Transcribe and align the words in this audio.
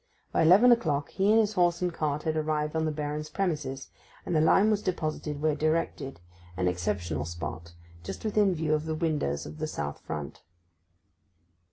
By 0.31 0.41
eleven 0.41 0.71
o'clock 0.71 1.09
he 1.09 1.31
and 1.31 1.39
his 1.39 1.53
horse 1.53 1.79
and 1.79 1.93
cart 1.93 2.23
had 2.23 2.35
arrived 2.35 2.75
on 2.75 2.85
the 2.85 2.91
Baron's 2.91 3.29
premises, 3.29 3.89
and 4.25 4.35
the 4.35 4.41
lime 4.41 4.71
was 4.71 4.81
deposited 4.81 5.39
where 5.43 5.53
directed; 5.53 6.19
an 6.57 6.67
exceptional 6.67 7.23
spot, 7.23 7.73
just 8.03 8.25
within 8.25 8.55
view 8.55 8.73
of 8.73 8.87
the 8.87 8.95
windows 8.95 9.45
of 9.45 9.59
the 9.59 9.67
south 9.67 9.99
front. 9.99 10.41